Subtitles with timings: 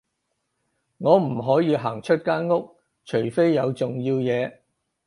[0.97, 4.51] 我唔可以行出間屋，除非有重要嘢